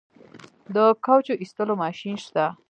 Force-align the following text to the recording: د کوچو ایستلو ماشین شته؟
د 0.75 0.77
کوچو 1.05 1.33
ایستلو 1.41 1.73
ماشین 1.83 2.15
شته؟ 2.25 2.45